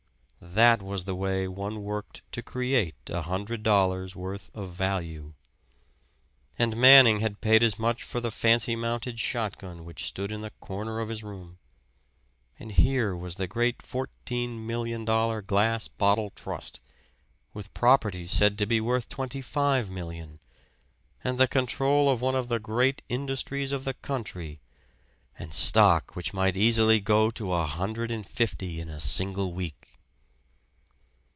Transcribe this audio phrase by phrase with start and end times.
[0.43, 5.33] That was the way one worked to create a hundred dollars' worth of Value;
[6.57, 10.49] and Manning had paid as much for the fancy mounted shotgun which stood in the
[10.59, 11.59] corner of his room!
[12.59, 16.79] And here was the great fourteen million dollar Glass Bottle Trust,
[17.53, 20.39] with properties said to be worth twenty five million,
[21.23, 24.59] and the control of one of the great industries of the country
[25.37, 29.87] and stock which might easily go to a hundred and fifty in a single week!